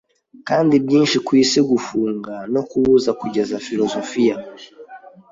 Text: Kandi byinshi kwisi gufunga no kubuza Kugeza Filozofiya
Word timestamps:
Kandi 0.47 0.75
byinshi 0.85 1.17
kwisi 1.27 1.59
gufunga 1.71 2.33
no 2.53 2.61
kubuza 2.69 3.09
Kugeza 3.19 3.55
Filozofiya 3.67 4.35